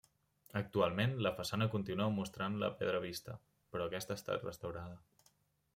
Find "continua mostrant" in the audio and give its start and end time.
1.75-2.57